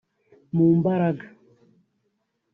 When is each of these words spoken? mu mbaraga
mu 0.55 0.67
mbaraga 0.79 1.25